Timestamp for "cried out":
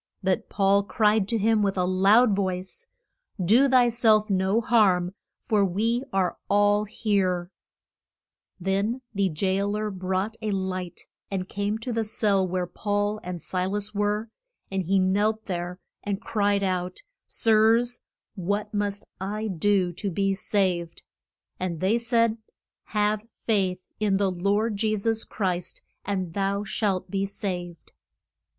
16.19-17.03